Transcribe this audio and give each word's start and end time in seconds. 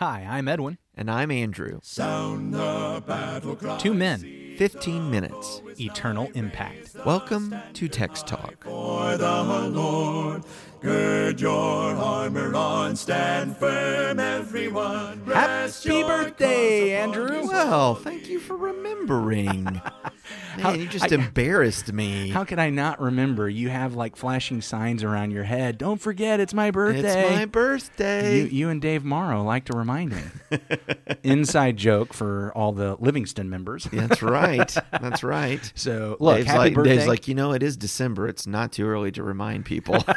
Hi, 0.00 0.24
I'm 0.30 0.46
Edwin. 0.46 0.78
And 0.94 1.10
I'm 1.10 1.32
Andrew. 1.32 1.80
Sound 1.82 2.54
the 2.54 3.02
battle 3.04 3.56
cry. 3.56 3.78
Two 3.78 3.94
men, 3.94 4.54
15 4.56 5.10
minutes. 5.10 5.60
eternal 5.80 6.30
impact. 6.34 6.94
Welcome 7.04 7.52
to 7.72 7.88
Text 7.88 8.28
Talk. 8.28 8.62
For 8.62 9.16
the 9.16 9.42
Lord, 9.42 10.44
gird 10.80 11.40
your 11.40 11.96
armor 11.96 12.54
on, 12.54 12.94
stand 12.94 13.56
firm, 13.56 14.20
everyone. 14.20 15.24
Rest 15.24 15.82
Happy 15.82 15.96
your 15.96 16.06
birthday, 16.06 16.92
Andrew. 16.92 17.48
Well, 17.48 17.96
thank 17.96 18.28
you 18.28 18.38
for 18.38 18.56
remembering. 18.56 19.82
Man, 20.56 20.80
you 20.80 20.86
just 20.86 21.12
I- 21.12 21.14
embarrassed 21.14 21.92
me. 21.92 22.30
How 22.30 22.44
could 22.44 22.58
I 22.58 22.70
not 22.70 23.00
remember? 23.00 23.48
You 23.48 23.68
have 23.68 23.94
like 23.94 24.16
flashing 24.16 24.60
signs 24.60 25.02
around 25.04 25.30
your 25.30 25.44
head. 25.44 25.78
Don't 25.78 26.00
forget, 26.00 26.40
it's 26.40 26.54
my 26.54 26.70
birthday. 26.70 27.28
It's 27.28 27.36
my 27.36 27.44
birthday. 27.44 28.38
You, 28.38 28.44
you 28.46 28.68
and 28.68 28.80
Dave 28.82 29.04
Morrow 29.04 29.42
like 29.42 29.64
to 29.66 29.76
remind 29.76 30.12
me. 30.12 30.58
Inside 31.22 31.76
joke 31.76 32.12
for 32.12 32.52
all 32.54 32.72
the 32.72 32.96
Livingston 32.98 33.48
members. 33.48 33.84
That's 33.92 34.22
right. 34.22 34.74
That's 34.92 35.22
right. 35.22 35.72
So 35.74 36.16
look, 36.20 36.36
Dave's 36.36 36.48
happy 36.48 36.58
like, 36.58 36.74
birthday. 36.74 36.96
Dave's 36.96 37.06
like, 37.06 37.28
you 37.28 37.34
know, 37.34 37.52
it 37.52 37.62
is 37.62 37.76
December. 37.76 38.26
It's 38.28 38.46
not 38.46 38.72
too 38.72 38.86
early 38.86 39.12
to 39.12 39.22
remind 39.22 39.64
people. 39.64 40.04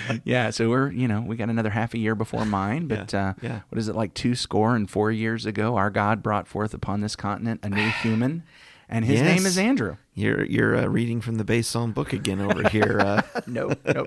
yeah, 0.24 0.50
so 0.50 0.68
we're 0.68 0.90
you 0.92 1.08
know 1.08 1.20
we 1.20 1.36
got 1.36 1.48
another 1.50 1.70
half 1.70 1.94
a 1.94 1.98
year 1.98 2.14
before 2.14 2.44
mine, 2.44 2.86
but 2.88 3.12
Yeah, 3.12 3.28
uh, 3.28 3.32
yeah. 3.42 3.60
what 3.68 3.78
is 3.78 3.88
it 3.88 3.96
like 3.96 4.14
two 4.14 4.34
score 4.34 4.74
and 4.76 4.90
four 4.90 5.10
years 5.10 5.46
ago? 5.46 5.76
Our 5.76 5.90
God 5.90 6.22
brought 6.22 6.46
forth 6.48 6.74
upon 6.74 7.00
this 7.00 7.16
continent 7.16 7.60
a 7.62 7.68
new 7.68 7.88
human, 8.02 8.42
and 8.88 9.04
his 9.04 9.20
name 9.20 9.44
is 9.46 9.58
Andrew. 9.58 9.96
you're 10.14 10.44
you're 10.44 10.76
uh, 10.76 10.86
reading 10.86 11.20
from 11.20 11.36
the 11.36 11.44
Bay 11.44 11.62
Psalm 11.62 11.92
Book 11.92 12.12
again 12.12 12.40
over 12.40 12.68
here. 12.70 13.00
Uh, 13.00 13.22
No, 13.46 13.68
no, 13.86 14.04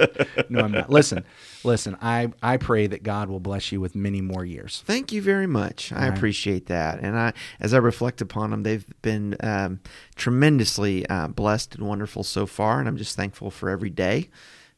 no, 0.50 0.60
I'm 0.66 0.72
not. 0.72 0.90
Listen, 0.92 1.24
listen. 1.64 1.98
I 2.02 2.30
I 2.44 2.58
pray 2.58 2.86
that 2.88 3.02
God 3.02 3.28
will 3.30 3.40
bless 3.40 3.72
you 3.72 3.82
with 3.82 3.96
many 3.96 4.22
more 4.22 4.46
years. 4.46 4.84
Thank 4.86 5.12
you 5.12 5.20
very 5.22 5.48
much. 5.48 5.92
I 5.92 6.08
right. 6.10 6.16
appreciate 6.18 6.68
that. 6.68 7.00
And 7.00 7.18
I, 7.18 7.34
as 7.60 7.74
I 7.74 7.78
reflect 7.78 8.22
upon 8.22 8.52
them, 8.52 8.62
they've 8.64 8.86
been 9.02 9.36
um, 9.42 9.80
tremendously 10.16 11.08
uh, 11.08 11.28
blessed 11.28 11.76
and 11.76 11.88
wonderful 11.88 12.24
so 12.24 12.46
far, 12.46 12.80
and 12.80 12.88
I'm 12.88 12.98
just 12.98 13.16
thankful 13.16 13.50
for 13.52 13.70
every 13.70 13.90
day. 13.90 14.30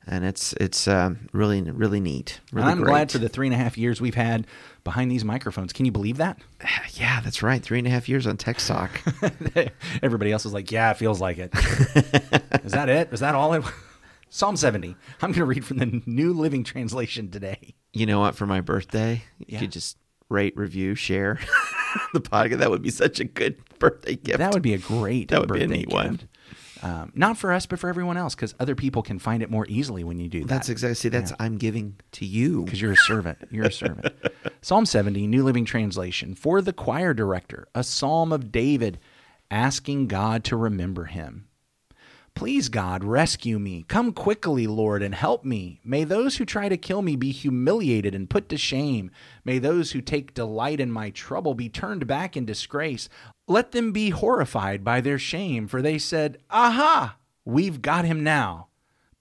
And 0.05 0.25
it's 0.25 0.53
it's 0.53 0.87
um, 0.87 1.27
really 1.31 1.61
really 1.61 1.99
neat. 2.01 2.41
Really 2.51 2.67
I'm 2.67 2.79
great. 2.79 2.89
glad 2.89 3.11
for 3.11 3.19
the 3.19 3.29
three 3.29 3.47
and 3.47 3.53
a 3.53 3.57
half 3.57 3.77
years 3.77 4.01
we've 4.01 4.15
had 4.15 4.45
behind 4.83 5.09
these 5.09 5.23
microphones. 5.23 5.71
Can 5.71 5.85
you 5.85 5.91
believe 5.93 6.17
that? 6.17 6.39
yeah, 6.93 7.21
that's 7.21 7.41
right. 7.41 7.61
Three 7.63 7.77
and 7.79 7.87
a 7.87 7.89
half 7.89 8.09
years 8.09 8.27
on 8.27 8.35
Text 8.37 8.67
Talk. 8.67 8.91
Everybody 10.03 10.31
else 10.31 10.45
is 10.45 10.53
like, 10.53 10.71
yeah, 10.71 10.91
it 10.91 10.97
feels 10.97 11.21
like 11.21 11.37
it. 11.37 11.51
is 12.65 12.73
that 12.73 12.89
it? 12.89 13.13
Is 13.13 13.21
that 13.21 13.35
all 13.35 13.53
it? 13.53 13.63
Psalm 14.29 14.57
70. 14.57 14.95
I'm 15.21 15.29
going 15.31 15.33
to 15.39 15.45
read 15.45 15.63
from 15.63 15.77
the 15.77 16.01
New 16.07 16.33
Living 16.33 16.63
Translation 16.63 17.29
today. 17.29 17.75
you 17.93 18.05
know 18.07 18.19
what? 18.19 18.35
For 18.35 18.47
my 18.47 18.61
birthday, 18.61 19.23
you 19.39 19.45
Yeah. 19.49 19.59
could 19.59 19.71
just 19.71 19.95
rate, 20.27 20.57
review, 20.57 20.95
share 20.95 21.39
the 22.13 22.19
podcast. 22.19 22.57
That 22.57 22.71
would 22.71 22.81
be 22.81 22.89
such 22.89 23.19
a 23.19 23.25
good 23.25 23.57
birthday 23.77 24.15
gift. 24.15 24.39
That 24.39 24.51
would 24.53 24.63
be 24.63 24.73
a 24.73 24.79
great 24.79 25.27
That 25.29 25.39
would 25.41 25.51
be 25.53 25.59
a 25.59 25.67
birthday 25.67 25.77
neat 25.77 25.89
one. 25.89 26.19
Um, 26.83 27.11
not 27.15 27.37
for 27.37 27.53
us, 27.53 27.65
but 27.65 27.79
for 27.79 27.89
everyone 27.89 28.17
else, 28.17 28.35
because 28.35 28.53
other 28.59 28.75
people 28.75 29.01
can 29.01 29.17
find 29.17 29.41
it 29.41 29.49
more 29.49 29.65
easily 29.69 30.03
when 30.03 30.19
you 30.19 30.27
do 30.27 30.41
that. 30.41 30.47
That's 30.47 30.69
exactly. 30.69 30.95
See, 30.95 31.09
that's 31.09 31.31
I'm 31.39 31.57
giving 31.57 31.95
to 32.13 32.25
you. 32.25 32.63
because 32.63 32.81
you're 32.81 32.91
a 32.91 32.97
servant. 32.97 33.37
You're 33.49 33.65
a 33.65 33.71
servant. 33.71 34.13
psalm 34.61 34.85
70, 34.85 35.25
New 35.27 35.43
Living 35.43 35.63
Translation. 35.65 36.35
For 36.35 36.61
the 36.61 36.73
choir 36.73 37.13
director, 37.13 37.67
a 37.73 37.83
psalm 37.83 38.33
of 38.33 38.51
David 38.51 38.99
asking 39.49 40.07
God 40.07 40.43
to 40.45 40.57
remember 40.57 41.05
him. 41.05 41.47
Please, 42.35 42.67
God, 42.67 43.03
rescue 43.03 43.59
me. 43.59 43.85
Come 43.87 44.11
quickly, 44.11 44.65
Lord, 44.65 45.03
and 45.03 45.13
help 45.13 45.45
me. 45.45 45.79
May 45.83 46.03
those 46.03 46.37
who 46.37 46.45
try 46.45 46.67
to 46.67 46.77
kill 46.77 47.01
me 47.03 47.15
be 47.15 47.31
humiliated 47.31 48.15
and 48.15 48.29
put 48.29 48.49
to 48.49 48.57
shame. 48.57 49.11
May 49.45 49.59
those 49.59 49.91
who 49.91 50.01
take 50.01 50.33
delight 50.33 50.79
in 50.79 50.91
my 50.91 51.11
trouble 51.11 51.53
be 51.53 51.69
turned 51.69 52.07
back 52.07 52.35
in 52.35 52.45
disgrace. 52.45 53.07
Let 53.47 53.71
them 53.71 53.91
be 53.91 54.09
horrified 54.09 54.83
by 54.83 54.99
their 54.99 55.19
shame, 55.19 55.67
for 55.67 55.81
they 55.81 55.99
said, 55.99 56.39
Aha, 56.49 57.17
we've 57.45 57.81
got 57.81 58.05
him 58.05 58.23
now. 58.23 58.67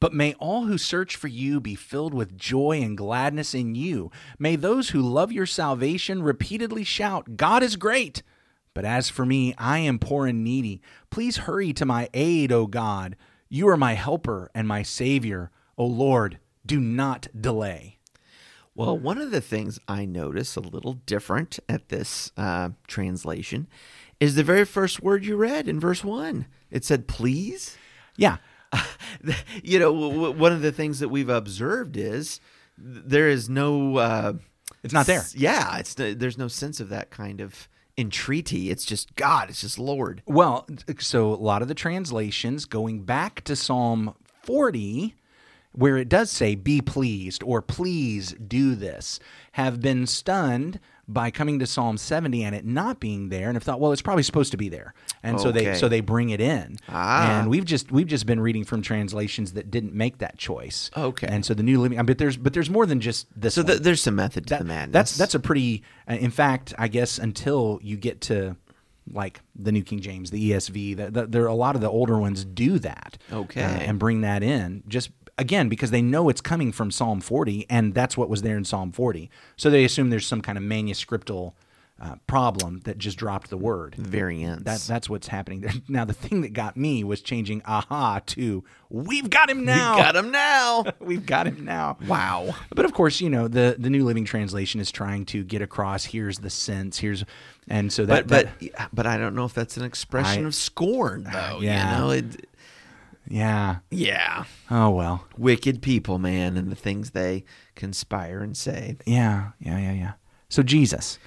But 0.00 0.14
may 0.14 0.32
all 0.34 0.64
who 0.64 0.78
search 0.78 1.14
for 1.14 1.28
you 1.28 1.60
be 1.60 1.74
filled 1.76 2.14
with 2.14 2.36
joy 2.36 2.80
and 2.80 2.96
gladness 2.96 3.54
in 3.54 3.74
you. 3.74 4.10
May 4.38 4.56
those 4.56 4.88
who 4.88 5.00
love 5.00 5.30
your 5.30 5.46
salvation 5.46 6.22
repeatedly 6.22 6.82
shout, 6.82 7.36
God 7.36 7.62
is 7.62 7.76
great. 7.76 8.22
But 8.74 8.84
as 8.84 9.08
for 9.10 9.26
me, 9.26 9.54
I 9.58 9.78
am 9.78 9.98
poor 9.98 10.26
and 10.26 10.42
needy. 10.42 10.80
Please 11.10 11.38
hurry 11.38 11.72
to 11.74 11.84
my 11.84 12.08
aid, 12.14 12.50
O 12.52 12.66
God. 12.66 13.16
You 13.48 13.68
are 13.68 13.76
my 13.76 13.94
helper 13.94 14.50
and 14.54 14.66
my 14.66 14.82
Savior. 14.82 15.50
O 15.76 15.84
Lord, 15.84 16.38
do 16.64 16.80
not 16.80 17.26
delay. 17.38 17.98
Well, 18.74 18.96
one 18.96 19.18
of 19.18 19.30
the 19.30 19.42
things 19.42 19.78
I 19.86 20.06
notice 20.06 20.56
a 20.56 20.60
little 20.60 20.94
different 20.94 21.58
at 21.68 21.90
this 21.90 22.32
uh, 22.38 22.70
translation 22.86 23.68
is 24.18 24.34
the 24.34 24.42
very 24.44 24.64
first 24.64 25.02
word 25.02 25.26
you 25.26 25.36
read 25.36 25.68
in 25.68 25.78
verse 25.78 26.02
one. 26.02 26.46
It 26.70 26.82
said, 26.84 27.06
"Please." 27.06 27.76
Yeah, 28.16 28.38
you 29.62 29.78
know, 29.78 29.92
w- 30.10 30.30
one 30.30 30.52
of 30.52 30.62
the 30.62 30.72
things 30.72 31.00
that 31.00 31.10
we've 31.10 31.28
observed 31.28 31.98
is 31.98 32.40
there 32.78 33.28
is 33.28 33.50
no. 33.50 33.96
Uh, 33.98 34.32
It's 34.82 34.94
not 34.94 35.04
there. 35.06 35.24
Yeah, 35.34 35.76
it's 35.76 35.92
there's 35.92 36.38
no 36.38 36.48
sense 36.48 36.80
of 36.80 36.88
that 36.88 37.10
kind 37.10 37.42
of 37.42 37.68
entreaty. 37.96 38.70
It's 38.70 38.84
just 38.84 39.14
God. 39.16 39.50
It's 39.50 39.60
just 39.60 39.78
Lord. 39.78 40.22
Well, 40.26 40.66
so 40.98 41.32
a 41.32 41.34
lot 41.34 41.62
of 41.62 41.68
the 41.68 41.74
translations 41.74 42.64
going 42.64 43.02
back 43.02 43.42
to 43.44 43.56
Psalm 43.56 44.14
40, 44.42 45.14
where 45.72 45.96
it 45.96 46.08
does 46.08 46.30
say, 46.30 46.54
be 46.54 46.80
pleased 46.80 47.42
or 47.42 47.62
please 47.62 48.32
do 48.34 48.74
this, 48.74 49.20
have 49.52 49.80
been 49.80 50.06
stunned 50.06 50.80
by 51.12 51.30
coming 51.30 51.58
to 51.58 51.66
Psalm 51.66 51.96
70 51.96 52.42
and 52.44 52.54
it 52.54 52.64
not 52.64 53.00
being 53.00 53.28
there 53.28 53.48
and 53.48 53.56
have 53.56 53.62
thought, 53.62 53.80
well, 53.80 53.92
it's 53.92 54.02
probably 54.02 54.22
supposed 54.22 54.50
to 54.52 54.56
be 54.56 54.68
there. 54.68 54.94
And 55.22 55.40
so 55.40 55.52
they 55.52 55.74
so 55.74 55.88
they 55.88 56.00
bring 56.00 56.30
it 56.30 56.40
in. 56.40 56.76
Ah. 56.88 57.38
And 57.40 57.50
we've 57.50 57.64
just 57.64 57.92
we've 57.92 58.06
just 58.06 58.26
been 58.26 58.40
reading 58.40 58.64
from 58.64 58.82
translations 58.82 59.52
that 59.52 59.70
didn't 59.70 59.94
make 59.94 60.18
that 60.18 60.38
choice. 60.38 60.90
Okay. 60.96 61.26
And 61.28 61.44
so 61.44 61.54
the 61.54 61.62
new 61.62 61.80
living 61.80 62.04
but 62.04 62.18
there's 62.18 62.36
but 62.36 62.52
there's 62.54 62.70
more 62.70 62.86
than 62.86 63.00
just 63.00 63.26
this 63.40 63.54
So 63.54 63.62
th- 63.62 63.80
there's 63.80 64.02
some 64.02 64.16
method 64.16 64.46
to 64.48 64.54
That- 64.54 64.58
the 64.60 64.64
madness. 64.64 64.92
That's 64.92 65.16
that's 65.16 65.34
a 65.34 65.40
pretty. 65.40 65.82
uh, 66.08 66.14
In 66.14 66.30
fact, 66.30 66.74
I 66.78 66.88
guess 66.88 67.18
until 67.18 67.78
you 67.82 67.96
get 67.96 68.20
to 68.22 68.56
like 69.10 69.40
the 69.56 69.72
New 69.72 69.82
King 69.82 70.00
James, 70.00 70.30
the 70.30 70.52
ESV, 70.52 70.96
the, 70.96 71.10
the, 71.10 71.26
there 71.26 71.42
are 71.42 71.48
a 71.48 71.54
lot 71.54 71.74
of 71.74 71.80
the 71.80 71.90
older 71.90 72.18
ones 72.18 72.44
do 72.44 72.78
that. 72.78 73.18
Okay. 73.32 73.60
uh, 73.62 73.66
and 73.68 73.98
bring 73.98 74.20
that 74.20 74.42
in 74.44 74.82
just 74.86 75.10
again 75.38 75.68
because 75.68 75.90
they 75.90 76.02
know 76.02 76.28
it's 76.28 76.40
coming 76.40 76.72
from 76.72 76.90
Psalm 76.90 77.20
40, 77.20 77.66
and 77.70 77.94
that's 77.94 78.16
what 78.16 78.28
was 78.28 78.42
there 78.42 78.56
in 78.56 78.64
Psalm 78.64 78.92
40. 78.92 79.30
So 79.56 79.70
they 79.70 79.84
assume 79.84 80.10
there's 80.10 80.26
some 80.26 80.42
kind 80.42 80.58
of 80.58 80.64
manuscriptal. 80.64 81.52
Uh, 82.00 82.16
problem 82.26 82.80
that 82.80 82.98
just 82.98 83.16
dropped 83.16 83.48
the 83.48 83.56
word. 83.56 83.94
variants. 83.94 84.64
That, 84.64 84.80
that's 84.92 85.08
what's 85.08 85.28
happening 85.28 85.60
there. 85.60 85.70
Now, 85.88 86.04
the 86.04 86.12
thing 86.12 86.40
that 86.40 86.52
got 86.52 86.76
me 86.76 87.04
was 87.04 87.20
changing 87.20 87.62
aha 87.64 88.20
to 88.26 88.64
we've 88.90 89.30
got 89.30 89.48
him 89.48 89.64
now. 89.64 89.94
We've 89.94 90.04
got 90.04 90.16
him 90.16 90.30
now. 90.32 90.84
We've 91.00 91.26
got 91.26 91.46
him 91.46 91.64
now. 91.64 91.98
Wow. 92.08 92.56
But 92.74 92.86
of 92.86 92.92
course, 92.92 93.20
you 93.20 93.30
know 93.30 93.46
the 93.46 93.76
the 93.78 93.88
New 93.88 94.04
Living 94.04 94.24
Translation 94.24 94.80
is 94.80 94.90
trying 94.90 95.26
to 95.26 95.44
get 95.44 95.62
across. 95.62 96.06
Here's 96.06 96.38
the 96.38 96.50
sense. 96.50 96.98
Here's 96.98 97.24
and 97.68 97.92
so 97.92 98.04
that 98.06 98.26
But 98.26 98.46
that- 98.60 98.72
but 98.72 98.88
but 98.92 99.06
I 99.06 99.16
don't 99.16 99.36
know 99.36 99.44
if 99.44 99.54
that's 99.54 99.76
an 99.76 99.84
expression 99.84 100.42
I- 100.44 100.48
of 100.48 100.56
scorn, 100.56 101.22
though. 101.32 101.60
yeah. 101.60 101.92
You 101.92 101.98
know, 102.02 102.10
it, 102.10 102.48
yeah. 103.28 103.76
yeah. 103.90 104.44
Oh 104.70 104.90
well. 104.90 105.26
Wicked 105.38 105.82
people, 105.82 106.18
man, 106.18 106.56
and 106.56 106.70
the 106.70 106.76
things 106.76 107.10
they 107.10 107.44
conspire 107.74 108.40
and 108.40 108.56
say. 108.56 108.96
Yeah. 109.06 109.50
Yeah. 109.60 109.78
Yeah. 109.78 109.92
Yeah. 109.92 110.12
So 110.48 110.62
Jesus. 110.62 111.18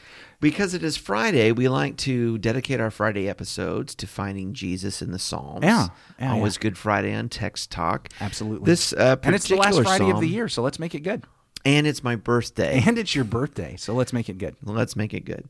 Because 0.42 0.74
it 0.74 0.84
is 0.84 0.98
Friday, 0.98 1.52
we 1.54 1.70
like 1.70 1.96
to 1.98 2.38
dedicate 2.38 2.80
our 2.80 2.92
Friday 2.92 3.28
episodes 3.30 3.96
to 3.96 4.06
finding 4.06 4.54
Jesus 4.54 5.02
in 5.02 5.12
the 5.12 5.18
Psalms. 5.18 5.64
Yeah, 5.64 5.88
yeah, 6.20 6.34
always 6.34 6.58
yeah. 6.58 6.62
Good 6.62 6.78
Friday 6.78 7.16
on 7.16 7.30
Text 7.30 7.72
Talk. 7.72 8.10
Absolutely. 8.20 8.66
This 8.66 8.94
uh, 8.94 9.16
and 9.24 9.34
it's 9.34 9.48
the 9.48 9.56
last 9.56 9.82
Friday 9.82 10.12
of 10.12 10.20
the 10.20 10.28
year, 10.28 10.48
so 10.50 10.62
let's 10.62 10.78
make 10.78 10.94
it 10.94 11.00
good. 11.00 11.24
and 11.64 11.88
it's 11.88 12.04
my 12.04 12.16
birthday. 12.16 12.84
And 12.86 13.00
it's 13.00 13.16
your 13.16 13.24
birthday, 13.24 13.76
so 13.78 13.94
let's 13.94 14.14
make 14.14 14.30
it 14.30 14.38
good. 14.38 14.56
Let's 14.62 14.96
make 14.96 15.14
it 15.14 15.26
good. 15.26 15.48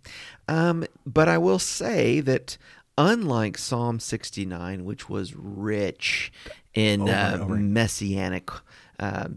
Um, 0.47 0.85
but 1.05 1.27
I 1.27 1.39
will 1.39 1.59
say 1.59 2.21
that 2.21 2.57
unlike 2.97 3.57
Psalm 3.57 3.99
69, 3.99 4.85
which 4.85 5.09
was 5.09 5.35
rich 5.35 6.31
in 6.73 7.01
Over 7.01 7.11
uh, 7.11 7.37
over. 7.39 7.55
messianic 7.55 8.49
uh, 8.99 9.29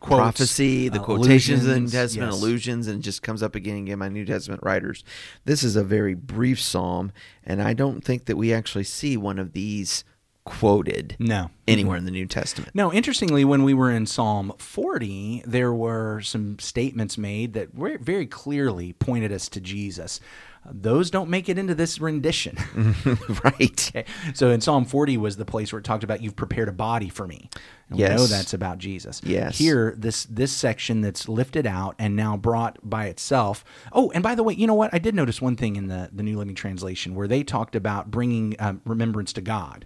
Quotes, 0.00 0.18
prophecy, 0.18 0.88
the 0.88 1.00
uh, 1.00 1.04
quotations 1.04 1.64
in 1.64 1.70
the 1.70 1.80
New 1.80 1.88
Testament, 1.88 2.32
yes. 2.32 2.40
allusions, 2.40 2.88
and 2.88 3.02
just 3.02 3.22
comes 3.22 3.40
up 3.40 3.54
again 3.54 3.76
and 3.76 3.86
again 3.86 4.00
by 4.00 4.08
New 4.08 4.24
Testament 4.24 4.60
writers. 4.64 5.04
This 5.44 5.62
is 5.62 5.76
a 5.76 5.84
very 5.84 6.14
brief 6.14 6.60
psalm, 6.60 7.12
and 7.44 7.62
I 7.62 7.72
don't 7.72 8.02
think 8.02 8.24
that 8.24 8.36
we 8.36 8.52
actually 8.52 8.84
see 8.84 9.16
one 9.16 9.38
of 9.38 9.52
these 9.52 10.02
quoted 10.44 11.16
No. 11.18 11.50
anywhere 11.68 11.96
in 11.96 12.04
the 12.04 12.10
New 12.10 12.26
Testament. 12.26 12.72
No, 12.74 12.92
interestingly, 12.92 13.44
when 13.44 13.62
we 13.62 13.74
were 13.74 13.90
in 13.90 14.06
Psalm 14.06 14.52
40, 14.58 15.44
there 15.46 15.72
were 15.72 16.20
some 16.20 16.58
statements 16.58 17.16
made 17.16 17.52
that 17.54 17.74
were 17.74 17.98
very 17.98 18.26
clearly 18.26 18.92
pointed 18.94 19.30
us 19.32 19.48
to 19.50 19.60
Jesus. 19.60 20.18
Those 20.64 21.10
don't 21.10 21.28
make 21.28 21.48
it 21.48 21.58
into 21.58 21.74
this 21.74 22.00
rendition. 22.00 22.56
right. 23.44 23.90
Okay. 23.94 24.04
So 24.34 24.50
in 24.50 24.60
Psalm 24.60 24.84
40 24.84 25.16
was 25.16 25.36
the 25.36 25.44
place 25.44 25.72
where 25.72 25.78
it 25.80 25.84
talked 25.84 26.04
about 26.04 26.22
you've 26.22 26.36
prepared 26.36 26.68
a 26.68 26.72
body 26.72 27.08
for 27.08 27.26
me. 27.26 27.48
And 27.88 27.98
we 27.98 28.04
Yes. 28.04 28.18
know 28.18 28.26
that's 28.26 28.54
about 28.54 28.78
Jesus. 28.78 29.20
Yes. 29.24 29.58
Here, 29.58 29.94
this 29.98 30.24
this 30.26 30.52
section 30.52 31.00
that's 31.00 31.28
lifted 31.28 31.66
out 31.66 31.96
and 31.98 32.14
now 32.14 32.36
brought 32.36 32.78
by 32.82 33.06
itself. 33.06 33.64
Oh, 33.92 34.10
and 34.14 34.22
by 34.22 34.34
the 34.36 34.42
way, 34.44 34.54
you 34.54 34.66
know 34.68 34.74
what? 34.74 34.90
I 34.94 34.98
did 34.98 35.14
notice 35.16 35.42
one 35.42 35.56
thing 35.56 35.74
in 35.76 35.88
the 35.88 36.10
the 36.12 36.22
New 36.22 36.38
Living 36.38 36.54
Translation 36.54 37.14
where 37.16 37.26
they 37.28 37.42
talked 37.42 37.74
about 37.74 38.10
bringing 38.12 38.54
um, 38.60 38.80
remembrance 38.84 39.32
to 39.34 39.40
God, 39.40 39.84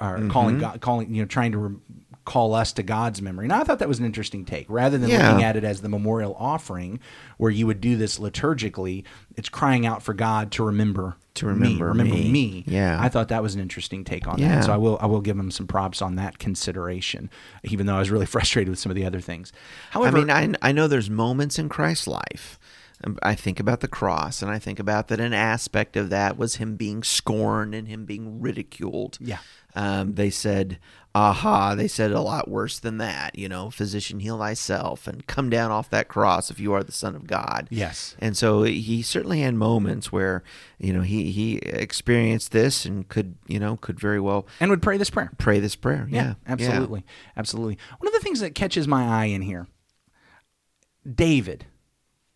or 0.00 0.18
Mm-hmm. 0.18 0.30
calling 0.30 0.58
God, 0.58 0.80
calling 0.80 1.14
you 1.14 1.22
know, 1.22 1.26
trying 1.26 1.52
to. 1.52 1.58
Rem- 1.58 1.82
Call 2.24 2.52
us 2.54 2.74
to 2.74 2.82
God's 2.82 3.22
memory. 3.22 3.46
And 3.46 3.54
I 3.54 3.64
thought 3.64 3.78
that 3.78 3.88
was 3.88 4.00
an 4.00 4.04
interesting 4.04 4.44
take. 4.44 4.66
Rather 4.68 4.98
than 4.98 5.08
Yeah. 5.08 5.30
looking 5.30 5.44
at 5.44 5.56
it 5.56 5.64
as 5.64 5.80
the 5.80 5.88
memorial 5.88 6.36
offering, 6.38 7.00
where 7.38 7.50
you 7.50 7.66
would 7.66 7.80
do 7.80 7.96
this 7.96 8.18
liturgically, 8.18 9.04
it's 9.34 9.48
crying 9.48 9.86
out 9.86 10.02
for 10.02 10.12
God 10.12 10.52
to 10.52 10.62
remember 10.62 11.16
To 11.36 11.46
me, 11.46 11.52
remember 11.52 11.86
remember 11.86 12.14
me. 12.16 12.30
me. 12.30 12.64
Yeah. 12.66 13.00
I 13.00 13.08
thought 13.08 13.28
that 13.28 13.42
was 13.42 13.54
an 13.54 13.62
interesting 13.62 14.04
take 14.04 14.28
on 14.28 14.36
Yeah. 14.38 14.56
that. 14.56 14.64
So 14.64 14.74
I 14.74 14.76
will 14.76 14.98
I 15.00 15.06
will 15.06 15.22
give 15.22 15.38
him 15.38 15.50
some 15.50 15.66
props 15.66 16.02
on 16.02 16.16
that 16.16 16.38
consideration, 16.38 17.30
even 17.64 17.86
though 17.86 17.96
I 17.96 17.98
was 17.98 18.10
really 18.10 18.26
frustrated 18.36 18.68
with 18.68 18.78
some 18.78 18.90
of 18.90 18.96
the 18.96 19.06
other 19.06 19.20
things. 19.22 19.50
However, 19.92 20.18
I 20.18 20.20
mean, 20.20 20.54
I, 20.60 20.68
I 20.68 20.72
know 20.72 20.86
there's 20.86 21.08
moments 21.08 21.58
in 21.58 21.70
Christ's 21.70 22.06
life. 22.08 22.58
I 23.22 23.34
think 23.34 23.60
about 23.60 23.80
the 23.80 23.88
cross, 23.88 24.42
and 24.42 24.50
I 24.50 24.58
think 24.58 24.78
about 24.78 25.08
that 25.08 25.20
an 25.20 25.32
aspect 25.32 25.96
of 25.96 26.10
that 26.10 26.36
was 26.36 26.56
him 26.56 26.76
being 26.76 27.02
scorned 27.02 27.74
and 27.74 27.86
him 27.86 28.04
being 28.04 28.40
ridiculed. 28.40 29.18
Yeah. 29.20 29.38
Um, 29.74 30.14
they 30.14 30.30
said, 30.30 30.78
aha, 31.14 31.74
they 31.74 31.86
said 31.86 32.10
a 32.10 32.20
lot 32.20 32.48
worse 32.48 32.78
than 32.78 32.98
that, 32.98 33.38
you 33.38 33.48
know, 33.48 33.70
physician, 33.70 34.20
heal 34.20 34.38
thyself 34.38 35.06
and 35.06 35.26
come 35.26 35.50
down 35.50 35.70
off 35.70 35.90
that 35.90 36.08
cross 36.08 36.50
if 36.50 36.58
you 36.58 36.72
are 36.72 36.82
the 36.82 36.90
Son 36.90 37.14
of 37.14 37.26
God. 37.26 37.68
Yes. 37.70 38.16
And 38.18 38.36
so 38.36 38.62
he 38.64 39.02
certainly 39.02 39.40
had 39.40 39.54
moments 39.54 40.10
where, 40.10 40.42
you 40.78 40.92
know, 40.92 41.02
he, 41.02 41.30
he 41.30 41.56
experienced 41.58 42.50
this 42.50 42.84
and 42.84 43.08
could, 43.08 43.36
you 43.46 43.60
know, 43.60 43.76
could 43.76 44.00
very 44.00 44.18
well 44.18 44.46
and 44.58 44.70
would 44.70 44.82
pray 44.82 44.96
this 44.96 45.10
prayer. 45.10 45.30
pray 45.38 45.60
this 45.60 45.76
prayer. 45.76 46.08
Yeah. 46.10 46.34
absolutely, 46.46 47.04
absolutely. 47.36 47.78
One 47.98 48.08
of 48.08 48.14
the 48.14 48.20
things 48.20 48.40
that 48.40 48.54
catches 48.54 48.88
my 48.88 49.04
eye 49.04 49.26
in 49.26 49.42
here, 49.42 49.68
David, 51.08 51.66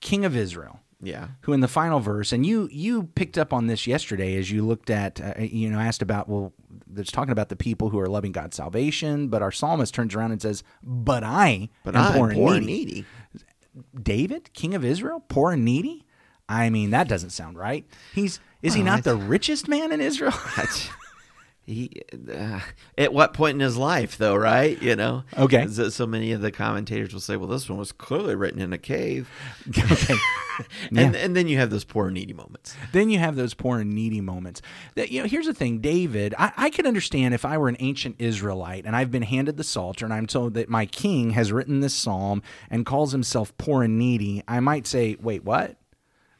King 0.02 0.26
of 0.26 0.36
Israel. 0.36 0.80
Yeah. 1.04 1.28
who 1.40 1.52
in 1.52 1.58
the 1.58 1.66
final 1.66 1.98
verse 1.98 2.30
and 2.32 2.46
you 2.46 2.68
you 2.70 3.02
picked 3.16 3.36
up 3.36 3.52
on 3.52 3.66
this 3.66 3.88
yesterday 3.88 4.36
as 4.36 4.52
you 4.52 4.64
looked 4.64 4.88
at 4.88 5.20
uh, 5.20 5.34
you 5.40 5.68
know 5.68 5.80
asked 5.80 6.00
about 6.00 6.28
well 6.28 6.52
it's 6.96 7.10
talking 7.10 7.32
about 7.32 7.48
the 7.48 7.56
people 7.56 7.88
who 7.88 7.98
are 7.98 8.06
loving 8.06 8.30
God's 8.30 8.56
salvation 8.56 9.26
but 9.26 9.42
our 9.42 9.50
psalmist 9.50 9.92
turns 9.94 10.14
around 10.14 10.30
and 10.30 10.40
says 10.40 10.62
but 10.80 11.24
I 11.24 11.70
But 11.82 11.96
am 11.96 12.02
I'm 12.04 12.12
poor, 12.12 12.32
poor, 12.32 12.54
and 12.54 12.66
needy. 12.66 12.84
needy. 12.84 13.04
David 14.00 14.52
king 14.54 14.74
of 14.76 14.84
Israel 14.84 15.24
poor 15.28 15.50
and 15.50 15.64
needy 15.64 16.04
I 16.48 16.70
mean 16.70 16.90
that 16.90 17.08
doesn't 17.08 17.30
sound 17.30 17.58
right 17.58 17.84
he's 18.14 18.38
is 18.62 18.74
he 18.74 18.84
not 18.84 18.98
I- 18.98 19.00
the 19.00 19.16
richest 19.16 19.66
man 19.66 19.90
in 19.90 20.00
Israel 20.00 20.30
That's- 20.56 20.88
he 21.66 22.02
uh, 22.32 22.60
at 22.98 23.12
what 23.14 23.32
point 23.34 23.54
in 23.54 23.60
his 23.60 23.76
life 23.76 24.18
though 24.18 24.34
right 24.34 24.82
you 24.82 24.96
know 24.96 25.22
Okay. 25.38 25.66
so, 25.68 25.88
so 25.90 26.06
many 26.06 26.32
of 26.32 26.40
the 26.40 26.50
commentators 26.50 27.12
will 27.12 27.20
say 27.20 27.36
well 27.36 27.48
this 27.48 27.68
one 27.68 27.78
was 27.78 27.92
clearly 27.92 28.34
written 28.34 28.60
in 28.60 28.72
a 28.72 28.78
cave 28.78 29.28
okay 29.78 30.14
and, 30.96 31.14
and 31.16 31.36
then 31.36 31.46
you 31.48 31.56
have 31.58 31.70
those 31.70 31.84
poor 31.84 32.06
and 32.06 32.14
needy 32.14 32.32
moments 32.32 32.74
then 32.92 33.08
you 33.10 33.18
have 33.18 33.36
those 33.36 33.54
poor 33.54 33.78
and 33.78 33.92
needy 33.92 34.20
moments. 34.20 34.60
That 34.96 35.10
you 35.10 35.22
know, 35.22 35.28
here's 35.28 35.46
the 35.46 35.54
thing, 35.54 35.78
David. 35.78 36.34
I, 36.38 36.52
I 36.56 36.70
could 36.70 36.86
understand 36.86 37.32
if 37.34 37.44
I 37.44 37.56
were 37.56 37.68
an 37.68 37.76
ancient 37.80 38.16
Israelite 38.18 38.84
and 38.84 38.94
I've 38.94 39.10
been 39.10 39.22
handed 39.22 39.56
the 39.56 39.64
Psalter 39.64 40.04
and 40.04 40.12
I'm 40.12 40.26
told 40.26 40.54
that 40.54 40.68
my 40.68 40.86
king 40.86 41.30
has 41.30 41.52
written 41.52 41.80
this 41.80 41.94
psalm 41.94 42.42
and 42.70 42.84
calls 42.84 43.12
himself 43.12 43.56
poor 43.58 43.82
and 43.82 43.98
needy. 43.98 44.42
I 44.46 44.60
might 44.60 44.86
say, 44.86 45.16
wait, 45.20 45.44
what? 45.44 45.76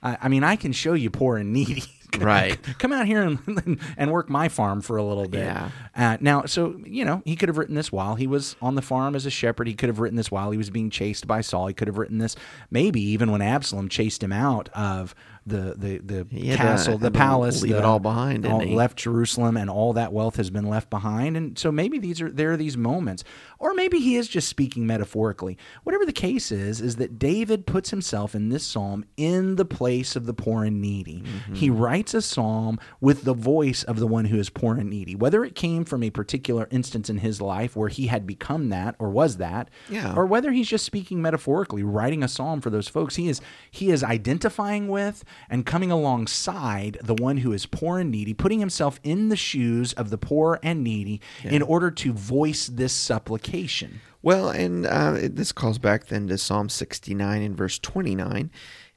I, 0.02 0.18
I 0.22 0.28
mean, 0.28 0.44
I 0.44 0.56
can 0.56 0.72
show 0.72 0.92
you 0.94 1.10
poor 1.10 1.36
and 1.38 1.52
needy. 1.52 1.84
Right. 2.22 2.58
Come 2.78 2.92
out 2.92 3.06
here 3.06 3.22
and, 3.22 3.80
and 3.96 4.12
work 4.12 4.28
my 4.28 4.48
farm 4.48 4.80
for 4.80 4.96
a 4.96 5.02
little 5.02 5.28
bit. 5.28 5.44
Yeah. 5.44 5.70
Uh, 5.96 6.18
now, 6.20 6.44
so 6.44 6.78
you 6.84 7.04
know, 7.04 7.22
he 7.24 7.36
could 7.36 7.48
have 7.48 7.58
written 7.58 7.74
this 7.74 7.90
while 7.90 8.14
he 8.14 8.26
was 8.26 8.54
on 8.62 8.74
the 8.74 8.82
farm 8.82 9.16
as 9.16 9.26
a 9.26 9.30
shepherd. 9.30 9.66
He 9.66 9.74
could 9.74 9.88
have 9.88 9.98
written 9.98 10.16
this 10.16 10.30
while 10.30 10.50
he 10.50 10.58
was 10.58 10.70
being 10.70 10.90
chased 10.90 11.26
by 11.26 11.40
Saul. 11.40 11.66
He 11.66 11.74
could 11.74 11.88
have 11.88 11.98
written 11.98 12.18
this 12.18 12.36
maybe 12.70 13.00
even 13.00 13.32
when 13.32 13.42
Absalom 13.42 13.88
chased 13.88 14.22
him 14.22 14.32
out 14.32 14.68
of 14.70 15.14
the 15.46 15.74
the 15.76 15.98
the 15.98 16.24
to- 16.24 16.56
castle, 16.56 16.98
the 16.98 17.10
to 17.10 17.18
palace, 17.18 17.62
leave 17.62 17.72
the- 17.72 17.78
it 17.78 17.84
all 17.84 17.98
behind, 17.98 18.46
all- 18.46 18.64
left 18.64 18.96
Jerusalem, 18.98 19.56
and 19.56 19.68
all 19.68 19.92
that 19.94 20.12
wealth 20.12 20.36
has 20.36 20.50
been 20.50 20.66
left 20.68 20.88
behind. 20.90 21.36
And 21.36 21.58
so 21.58 21.72
maybe 21.72 21.98
these 21.98 22.20
are 22.20 22.30
there 22.30 22.52
are 22.52 22.56
these 22.56 22.76
moments, 22.76 23.24
or 23.58 23.74
maybe 23.74 23.98
he 23.98 24.16
is 24.16 24.28
just 24.28 24.48
speaking 24.48 24.86
metaphorically. 24.86 25.58
Whatever 25.84 26.04
the 26.06 26.12
case 26.12 26.52
is, 26.52 26.80
is 26.80 26.96
that 26.96 27.18
David 27.18 27.66
puts 27.66 27.90
himself 27.90 28.34
in 28.34 28.50
this 28.50 28.64
psalm 28.64 29.04
in 29.16 29.56
the 29.56 29.64
place 29.64 30.14
of 30.16 30.26
the 30.26 30.34
poor 30.34 30.64
and 30.64 30.80
needy. 30.80 31.22
Mm-hmm. 31.22 31.54
He 31.54 31.70
writes 31.70 32.14
a 32.14 32.22
psalm 32.22 32.78
with 33.00 33.24
the 33.24 33.34
voice 33.34 33.82
of 33.82 33.98
the 33.98 34.06
one 34.06 34.26
who 34.26 34.38
is 34.38 34.48
poor 34.50 34.76
and 34.76 34.88
needy, 34.90 35.14
whether 35.14 35.44
it 35.44 35.54
came 35.54 35.84
from 35.84 36.02
a 36.02 36.10
particular 36.10 36.68
instance 36.70 37.10
in 37.10 37.18
his 37.18 37.40
life 37.40 37.74
where 37.76 37.88
he 37.88 38.06
had 38.06 38.26
become 38.26 38.68
that 38.68 38.94
or 38.98 39.10
was 39.10 39.38
that, 39.38 39.70
Yeah. 39.90 40.14
or 40.14 40.26
whether 40.26 40.52
he's 40.52 40.68
just 40.68 40.84
speaking 40.84 41.20
metaphorically, 41.20 41.82
writing 41.82 42.22
a 42.22 42.28
psalm 42.28 42.60
for 42.60 42.70
those 42.70 42.88
folks. 42.88 43.16
He 43.16 43.28
is 43.28 43.40
he 43.70 43.90
is 43.90 44.04
identifying 44.04 44.88
with 44.88 45.24
and 45.50 45.66
coming 45.66 45.90
alongside 45.90 46.98
the 47.02 47.14
one 47.14 47.38
who 47.38 47.52
is 47.52 47.66
poor 47.66 47.98
and 47.98 48.10
needy, 48.10 48.34
putting 48.34 48.60
himself 48.60 49.00
in 49.02 49.28
the 49.28 49.36
shoes 49.36 49.92
of 49.94 50.10
the 50.10 50.18
poor 50.18 50.58
and 50.62 50.82
needy 50.82 51.20
in 51.44 51.62
order 51.62 51.90
to 51.90 52.12
voice 52.12 52.66
this 52.66 52.92
supplication. 52.92 54.00
Well, 54.22 54.50
and 54.50 54.86
uh, 54.86 55.16
it- 55.18 55.36
this 55.36 55.52
calls 55.52 55.78
back 55.78 56.06
then 56.06 56.28
to 56.28 56.38
Psalm 56.38 56.68
69 56.68 57.42
and 57.42 57.56
verse 57.56 57.78
29. 57.78 58.50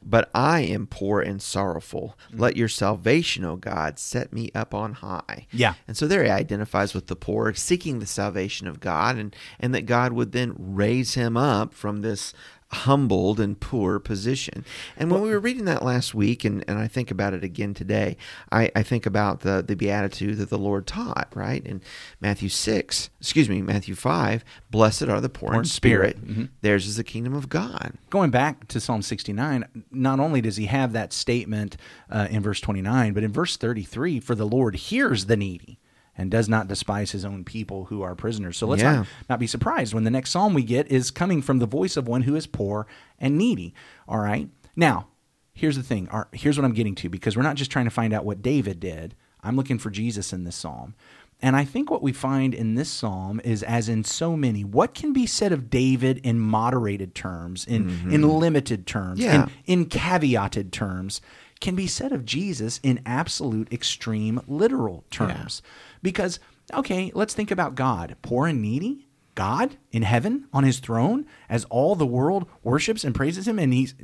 But 0.08 0.30
I 0.36 0.60
am 0.60 0.86
poor 0.86 1.20
and 1.20 1.42
sorrowful. 1.42 2.16
Let 2.32 2.56
your 2.56 2.68
salvation, 2.68 3.44
O 3.44 3.56
God, 3.56 3.98
set 3.98 4.32
me 4.32 4.52
up 4.54 4.72
on 4.72 4.94
high. 4.94 5.48
Yeah. 5.52 5.74
And 5.88 5.98
so 5.98 6.06
there 6.06 6.24
he 6.24 6.30
identifies 6.30 6.94
with 6.94 7.08
the 7.08 7.16
poor, 7.16 7.56
seeking 7.56 7.98
the 7.98 8.06
salvation 8.06 8.68
of 8.68 8.80
God, 8.80 9.18
and, 9.18 9.36
and 9.60 9.74
that 9.74 9.88
God 9.88 10.14
would 10.14 10.32
then 10.32 10.54
raise 10.60 11.16
him 11.16 11.36
up 11.36 11.74
from 11.74 12.02
this 12.02 12.36
humbled 12.70 13.40
and 13.40 13.60
poor 13.60 14.00
position. 14.00 14.66
And 14.98 15.12
when 15.12 15.22
we 15.22 15.30
were 15.30 15.40
reading 15.40 15.66
that 15.66 15.84
last 15.84 16.14
week, 16.16 16.44
and, 16.44 16.64
and 16.68 16.80
I 16.80 16.88
think 16.88 17.12
about 17.12 17.34
it 17.34 17.44
again 17.44 17.74
today, 17.74 18.18
I, 18.52 18.72
I 18.76 18.84
think 18.84 19.06
about 19.06 19.42
the, 19.42 19.64
the 19.66 19.76
beatitude 19.76 20.38
that 20.38 20.50
the 20.50 20.58
Lord 20.58 20.88
taught, 20.88 21.32
right? 21.36 21.66
In 21.66 21.82
Matthew 22.20 22.50
6, 22.50 23.10
excuse 23.20 23.50
me, 23.50 23.62
Matthew 23.62 23.96
5, 23.96 24.44
blessed 24.72 25.04
are 25.04 25.22
the 25.22 25.30
poor, 25.30 25.54
in 25.54 25.66
spirit. 25.66 26.18
Theirs 26.62 26.88
is 26.88 26.98
the 26.98 27.04
kingdom 27.04 27.34
of 27.34 27.50
God. 27.50 27.94
Going 28.10 28.32
back 28.32 28.68
to 28.70 28.80
Psalm 28.80 29.02
69, 29.02 29.86
not 29.92 30.20
only 30.20 30.42
does 30.42 30.58
he 30.58 30.66
have 30.66 30.92
that 30.94 31.14
statement 31.14 31.78
uh, 32.10 32.28
in 32.30 32.42
verse 32.42 32.60
29, 32.60 33.14
but 33.14 33.24
in 33.24 33.32
verse 33.32 33.58
33, 33.58 34.20
for 34.20 34.36
the 34.36 34.48
Lord 34.48 34.76
hears 34.76 35.26
the 35.26 35.38
needy 35.38 35.80
and 36.18 36.32
does 36.32 36.48
not 36.48 36.68
despise 36.68 37.12
his 37.12 37.26
own 37.26 37.44
people 37.44 37.86
who 37.86 38.02
are 38.02 38.16
prisoners. 38.16 38.58
So 38.58 38.68
let's 38.68 38.82
Yeah. 38.82 38.94
not, 38.96 39.08
not 39.30 39.40
be 39.40 39.48
surprised 39.48 39.94
when 39.94 40.04
the 40.06 40.12
next 40.12 40.32
psalm 40.32 40.54
we 40.54 40.64
get 40.64 40.90
is 40.92 41.12
coming 41.12 41.42
from 41.42 41.60
the 41.60 41.66
voice 41.66 41.98
of 41.98 42.08
one 42.08 42.24
who 42.24 42.36
is 42.36 42.48
poor 42.48 42.88
and 43.20 43.38
needy. 43.38 43.74
All 44.08 44.20
right. 44.20 44.50
Now, 44.76 45.08
here's 45.54 45.76
the 45.76 45.84
thing. 45.84 46.08
Our- 46.10 46.28
Here's 46.32 46.58
what 46.58 46.66
I'm 46.66 46.74
getting 46.74 46.96
to 46.96 47.10
because 47.10 47.36
we're 47.36 47.44
not 47.44 47.56
just 47.58 47.72
trying 47.72 47.86
to 47.86 47.92
find 47.92 48.14
out 48.14 48.26
what 48.26 48.42
David 48.42 48.80
did. 48.80 49.16
I'm 49.44 49.56
looking 49.56 49.78
for 49.78 49.90
Jesus 49.90 50.34
in 50.34 50.44
this 50.44 50.56
psalm. 50.56 50.96
And 51.42 51.56
I 51.56 51.66
think 51.66 51.92
what 51.92 52.02
we 52.02 52.14
find 52.14 52.54
in 52.54 52.76
this 52.76 52.90
psalm 52.90 53.42
is, 53.44 53.62
as 53.62 53.90
in 53.90 54.06
so 54.06 54.38
many, 54.38 54.64
what 54.64 54.94
can 54.94 55.12
be 55.12 55.26
said 55.26 55.52
of 55.52 55.70
David 55.70 56.20
in 56.24 56.40
moderated 56.40 57.14
terms, 57.14 57.66
in, 57.66 57.90
in 57.90 58.22
mm-hmm. 58.22 58.24
limited 58.24 58.88
terms, 58.88 59.20
Yeah. 59.20 59.48
in, 59.66 59.82
in 59.82 59.86
caveated 59.88 60.72
terms, 60.72 61.20
can 61.66 61.76
be 61.76 61.88
said 61.88 62.12
of 62.12 62.26
Jesus 62.26 62.80
in 62.84 63.02
absolute 63.06 63.74
extreme 63.74 64.40
literal 64.48 65.04
terms. 65.10 65.62
Because, 66.02 66.40
okay, 66.74 67.12
let's 67.16 67.34
think 67.34 67.50
about 67.52 67.74
God, 67.76 68.16
poor 68.22 68.48
and 68.48 68.62
needy. 68.62 69.08
God 69.34 69.76
in 69.92 70.04
heaven 70.04 70.48
on 70.54 70.64
his 70.64 70.80
throne 70.80 71.26
as 71.50 71.66
all 71.66 71.96
the 71.96 72.06
world 72.06 72.48
worships 72.64 73.04
and 73.04 73.14
praises 73.14 73.48
him. 73.48 73.58
And 73.60 73.74
he's, 73.74 73.96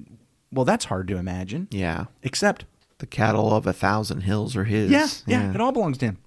well, 0.51 0.65
that's 0.65 0.85
hard 0.85 1.07
to 1.09 1.17
imagine. 1.17 1.67
Yeah. 1.71 2.05
Except 2.23 2.65
The 2.97 3.05
cattle 3.05 3.53
of 3.53 3.65
a 3.65 3.73
thousand 3.73 4.21
hills 4.21 4.55
are 4.55 4.65
his. 4.65 4.91
yeah, 4.91 5.07
yeah, 5.27 5.53
it 5.53 5.61
all 5.61 5.71
belongs 5.71 5.97
to 5.99 6.05
him. 6.07 6.17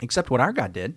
Except 0.00 0.30
what 0.30 0.40
our 0.40 0.52
God 0.52 0.72
did 0.72 0.96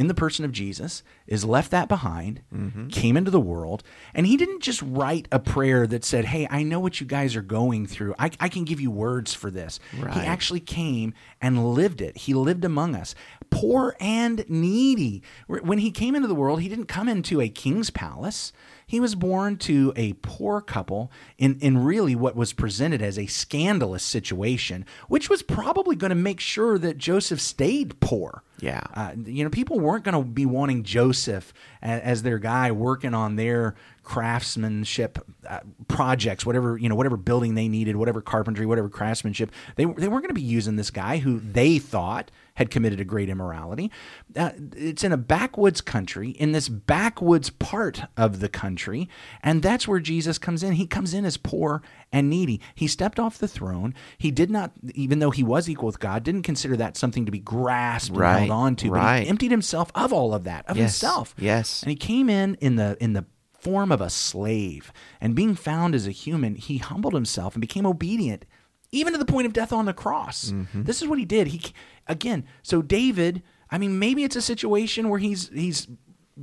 in 0.00 0.06
the 0.06 0.14
person 0.14 0.46
of 0.46 0.50
Jesus 0.50 1.02
is 1.26 1.44
left 1.44 1.70
that 1.72 1.86
behind, 1.88 2.40
Mm-hmm. 2.54 2.88
came 2.88 3.16
into 3.18 3.30
the 3.30 3.38
world, 3.38 3.82
and 4.14 4.26
he 4.26 4.36
didn't 4.38 4.62
just 4.62 4.80
write 4.82 5.28
a 5.30 5.38
prayer 5.38 5.86
that 5.86 6.04
said, 6.04 6.24
Hey, 6.24 6.48
I 6.50 6.62
know 6.62 6.80
what 6.80 7.00
you 7.00 7.06
guys 7.06 7.36
are 7.36 7.42
going 7.42 7.86
through. 7.86 8.14
I, 8.18 8.30
I 8.40 8.48
can 8.48 8.64
give 8.64 8.80
you 8.80 8.90
words 8.90 9.34
for 9.34 9.50
this. 9.50 9.78
Right. 9.98 10.14
He 10.14 10.20
actually 10.20 10.60
came 10.60 11.12
and 11.42 11.74
lived 11.74 12.00
it. 12.00 12.16
He 12.16 12.32
lived 12.32 12.64
among 12.64 12.94
us, 12.96 13.14
poor 13.50 13.94
and 14.00 14.44
needy. 14.48 15.22
When 15.46 15.78
he 15.78 15.90
came 15.90 16.14
into 16.14 16.28
the 16.28 16.34
world, 16.34 16.62
he 16.62 16.68
didn't 16.70 16.86
come 16.86 17.08
into 17.08 17.40
a 17.42 17.48
king's 17.50 17.90
palace. 17.90 18.52
He 18.86 18.98
was 19.00 19.14
born 19.14 19.56
to 19.58 19.92
a 19.96 20.14
poor 20.14 20.60
couple 20.62 21.12
in, 21.38 21.58
in 21.60 21.78
really 21.84 22.16
what 22.16 22.34
was 22.34 22.52
presented 22.52 23.02
as 23.02 23.18
a 23.18 23.26
scandalous 23.26 24.02
situation, 24.02 24.84
which 25.08 25.28
was 25.30 25.42
probably 25.42 25.94
going 25.94 26.08
to 26.10 26.16
make 26.16 26.40
sure 26.40 26.78
that 26.78 26.98
Joseph 26.98 27.40
stayed 27.40 28.00
poor. 28.00 28.42
Yeah. 28.60 28.82
Uh, 28.94 29.12
you 29.24 29.44
know, 29.44 29.50
people 29.50 29.80
weren't 29.80 30.04
going 30.04 30.14
to 30.14 30.28
be 30.28 30.46
wanting 30.46 30.82
Joseph 30.82 31.52
as, 31.82 32.00
as, 32.02 32.22
their 32.22 32.38
guy 32.38 32.70
working 32.70 33.14
on 33.14 33.36
their 33.36 33.74
craftsmanship 34.02 35.18
uh, 35.48 35.60
projects, 35.88 36.44
whatever 36.46 36.78
you 36.78 36.88
know, 36.88 36.94
whatever 36.94 37.16
building 37.16 37.54
they 37.54 37.68
needed, 37.68 37.96
whatever 37.96 38.20
carpentry, 38.20 38.66
whatever 38.66 38.88
craftsmanship. 38.88 39.50
They 39.76 39.84
they 39.84 40.08
weren't 40.08 40.22
going 40.22 40.28
to 40.28 40.34
be 40.34 40.40
using 40.42 40.76
this 40.76 40.90
guy 40.90 41.18
who 41.18 41.40
they 41.40 41.78
thought 41.78 42.30
had 42.54 42.70
committed 42.70 43.00
a 43.00 43.04
great 43.04 43.28
immorality. 43.28 43.90
Uh, 44.36 44.50
it's 44.76 45.02
in 45.02 45.12
a 45.12 45.16
backwoods 45.16 45.80
country, 45.80 46.30
in 46.30 46.52
this 46.52 46.68
backwoods 46.68 47.50
part 47.50 48.02
of 48.16 48.40
the 48.40 48.48
country, 48.48 49.08
and 49.42 49.62
that's 49.62 49.88
where 49.88 50.00
Jesus 50.00 50.38
comes 50.38 50.62
in. 50.62 50.72
He 50.74 50.86
comes 50.86 51.14
in 51.14 51.24
as 51.24 51.36
poor 51.36 51.82
and 52.12 52.28
needy. 52.28 52.60
He 52.74 52.86
stepped 52.86 53.18
off 53.18 53.38
the 53.38 53.48
throne. 53.48 53.94
He 54.18 54.30
did 54.30 54.50
not, 54.50 54.72
even 54.94 55.20
though 55.20 55.30
he 55.30 55.42
was 55.42 55.68
equal 55.68 55.86
with 55.86 56.00
God, 56.00 56.22
didn't 56.22 56.42
consider 56.42 56.76
that 56.76 56.96
something 56.96 57.24
to 57.26 57.32
be 57.32 57.38
grasped 57.38 58.14
right, 58.14 58.30
and 58.30 58.38
held 58.40 58.50
on 58.50 58.76
to. 58.76 58.90
Right. 58.90 59.18
But 59.18 59.22
he 59.24 59.28
emptied 59.28 59.50
himself 59.50 59.90
of 59.94 60.12
all 60.12 60.34
of 60.34 60.44
that, 60.44 60.66
of 60.68 60.76
yes, 60.76 61.00
himself. 61.00 61.34
Yes. 61.38 61.82
And 61.82 61.90
he 61.90 61.96
came 61.96 62.28
in 62.28 62.56
in 62.56 62.76
the 62.76 62.96
in 63.00 63.12
the 63.12 63.24
form 63.60 63.92
of 63.92 64.00
a 64.00 64.10
slave, 64.10 64.92
and 65.20 65.34
being 65.34 65.54
found 65.54 65.94
as 65.94 66.06
a 66.06 66.12
human, 66.12 66.54
he 66.54 66.78
humbled 66.78 67.14
himself 67.14 67.54
and 67.54 67.60
became 67.60 67.86
obedient 67.86 68.44
even 68.92 69.12
to 69.12 69.18
the 69.18 69.24
point 69.24 69.46
of 69.46 69.52
death 69.52 69.72
on 69.72 69.84
the 69.84 69.92
cross. 69.92 70.50
Mm-hmm. 70.50 70.82
This 70.82 71.00
is 71.00 71.08
what 71.08 71.18
he 71.18 71.24
did. 71.24 71.48
He 71.48 71.62
again, 72.06 72.44
so 72.62 72.82
David, 72.82 73.42
I 73.70 73.78
mean, 73.78 73.98
maybe 73.98 74.24
it's 74.24 74.36
a 74.36 74.42
situation 74.42 75.08
where 75.08 75.18
he's 75.18 75.48
he's 75.50 75.86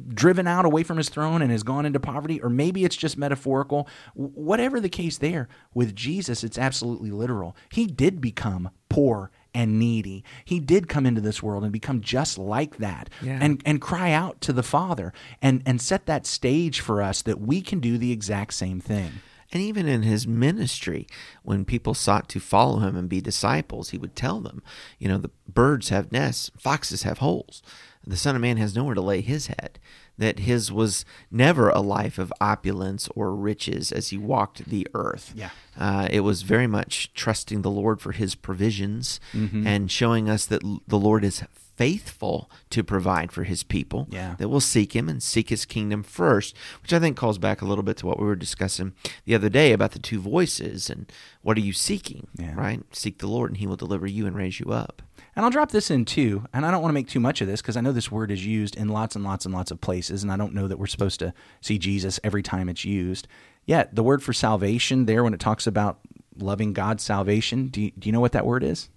driven 0.10 0.48
out 0.48 0.66
away 0.66 0.84
from 0.84 0.98
his 0.98 1.10
throne 1.10 1.42
and 1.42 1.52
has 1.52 1.64
gone 1.64 1.86
into 1.86 2.00
poverty, 2.00 2.42
or 2.42 2.50
maybe 2.50 2.86
it's 2.86 2.96
just 2.96 3.18
metaphorical. 3.18 3.88
Whatever 4.14 4.80
the 4.80 4.90
case 4.90 5.18
there, 5.18 5.48
with 5.74 5.96
Jesus, 5.96 6.44
it's 6.44 6.58
absolutely 6.58 7.12
literal. 7.12 7.56
He 7.72 7.88
did 7.88 8.22
become 8.22 8.70
poor 8.90 9.32
and 9.58 9.80
needy. 9.80 10.24
He 10.46 10.60
did 10.60 10.88
come 10.88 11.08
into 11.08 11.20
this 11.20 11.42
world 11.42 11.64
and 11.64 11.74
become 11.74 12.00
just 12.00 12.38
like 12.38 12.78
that 12.78 13.10
yeah. 13.24 13.40
and, 13.42 13.60
and 13.66 13.82
cry 13.82 14.12
out 14.12 14.40
to 14.42 14.54
the 14.54 14.62
Father 14.62 15.12
and, 15.42 15.64
and 15.66 15.82
set 15.82 16.06
that 16.06 16.28
stage 16.28 16.80
for 16.80 17.02
us 17.02 17.24
that 17.24 17.42
we 17.42 17.62
can 17.62 17.80
do 17.80 17.98
the 17.98 18.12
exact 18.12 18.54
same 18.54 18.80
thing. 18.80 19.14
And 19.52 19.64
even 19.64 19.88
in 19.88 20.04
his 20.04 20.28
ministry, 20.28 21.08
when 21.42 21.66
people 21.66 21.96
sought 21.96 22.30
to 22.30 22.40
follow 22.40 22.80
him 22.80 22.96
and 22.96 23.10
be 23.10 23.20
disciples, 23.20 23.90
he 23.90 23.98
would 23.98 24.16
tell 24.16 24.42
them, 24.42 24.62
you 25.00 25.08
know, 25.08 25.18
the 25.18 25.32
birds 25.48 25.90
have 25.90 26.12
nests, 26.12 26.52
foxes 26.60 27.02
have 27.02 27.18
holes. 27.18 27.64
The 28.06 28.16
Son 28.16 28.36
of 28.36 28.42
Man 28.42 28.58
has 28.58 28.76
nowhere 28.76 28.94
to 28.94 29.02
lay 29.02 29.22
his 29.22 29.48
head. 29.48 29.80
That 30.18 30.40
his 30.40 30.72
was 30.72 31.06
never 31.30 31.70
a 31.70 31.80
life 31.80 32.18
of 32.18 32.34
opulence 32.42 33.08
or 33.16 33.36
riches 33.36 33.92
as 33.92 34.10
he 34.10 34.18
walked 34.18 34.66
the 34.66 34.88
earth. 34.94 35.32
Yeah. 35.36 35.50
Uh, 35.78 36.08
it 36.10 36.22
was 36.22 36.42
very 36.42 36.66
much 36.66 37.14
trusting 37.14 37.62
the 37.62 37.70
Lord 37.70 38.02
for 38.02 38.14
his 38.14 38.34
provisions 38.34 39.20
mm-hmm. 39.32 39.68
and 39.68 39.92
showing 39.92 40.28
us 40.28 40.46
that 40.48 40.62
the 40.88 40.98
Lord 40.98 41.24
is 41.24 41.44
faithful 41.78 42.50
to 42.72 42.84
provide 42.84 43.32
for 43.32 43.44
his 43.44 43.62
people 43.62 44.08
yeah. 44.10 44.36
that 44.40 44.50
will 44.50 44.60
seek 44.60 44.96
him 44.96 45.08
and 45.08 45.22
seek 45.22 45.50
his 45.50 45.64
kingdom 45.64 46.02
first, 46.02 46.56
which 46.82 46.92
I 46.92 47.00
think 47.00 47.16
calls 47.16 47.38
back 47.38 47.62
a 47.62 47.66
little 47.66 47.84
bit 47.84 47.98
to 47.98 48.08
what 48.08 48.20
we 48.20 48.26
were 48.26 48.36
discussing 48.36 48.94
the 49.26 49.36
other 49.36 49.50
day 49.50 49.72
about 49.72 49.92
the 49.92 50.00
two 50.00 50.20
voices 50.20 50.90
and 50.90 51.10
what 51.44 51.56
are 51.56 51.62
you 51.62 51.74
seeking, 51.74 52.28
yeah. 52.36 52.56
right? 52.56 52.82
Seek 52.92 53.20
the 53.20 53.28
Lord 53.28 53.52
and 53.52 53.58
he 53.58 53.68
will 53.68 53.76
deliver 53.76 54.08
you 54.08 54.26
and 54.26 54.36
raise 54.36 54.60
you 54.60 54.72
up. 54.72 55.04
And 55.38 55.46
I'll 55.46 55.51
drop 55.51 55.72
this 55.72 55.91
in 55.91 56.03
too, 56.03 56.46
and 56.51 56.65
I 56.65 56.72
don't 56.72 56.82
want 56.82 56.89
to 56.89 56.96
make 56.96 57.08
too 57.08 57.20
much 57.20 57.41
of 57.41 57.48
this 57.48 57.62
because 57.62 57.77
I 57.77 57.82
know 57.82 57.91
this 57.91 58.12
word 58.12 58.32
is 58.32 58.44
used 58.44 58.75
in 58.75 58.88
lots 58.88 59.15
and 59.15 59.24
lots 59.24 59.46
and 59.46 59.53
lots 59.53 59.70
of 59.70 59.79
places, 59.79 60.24
and 60.24 60.32
I 60.32 60.36
don't 60.36 60.56
know 60.56 60.67
that 60.67 60.79
we're 60.79 60.88
supposed 60.88 61.20
to 61.20 61.32
see 61.62 61.77
Jesus 61.77 62.20
every 62.24 62.41
time 62.41 62.67
it's 62.67 62.84
used. 62.84 63.27
Yet, 63.63 63.94
the 63.94 64.01
word 64.01 64.24
for 64.24 64.34
salvation 64.34 65.06
there, 65.06 65.24
when 65.24 65.36
it 65.36 65.39
talks 65.39 65.67
about 65.67 66.00
loving 66.39 66.74
God's 66.74 67.03
salvation, 67.03 67.67
do 67.67 67.84
you, 67.84 67.91
do 67.91 68.10
you 68.10 68.13
know 68.13 68.20
what 68.20 68.32
that 68.32 68.48
word 68.48 68.63
is? 68.63 68.89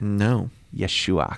No. 0.00 0.48
Yeshua. 0.74 1.36